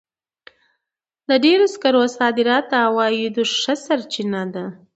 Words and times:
د 1.27 1.29
ډبرو 1.43 1.65
سکرو 1.73 2.03
صادرات 2.17 2.65
د 2.69 2.73
عوایدو 2.85 3.43
ښه 3.59 3.73
سرچینه 3.85 4.43
ده. 4.53 4.65